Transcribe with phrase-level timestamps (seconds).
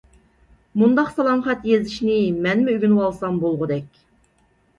[0.83, 2.15] مۇنداق سالام خەت يېزىشنى
[2.47, 4.03] مەنمۇ ئۆگىنىۋالسام بولغۇدەك.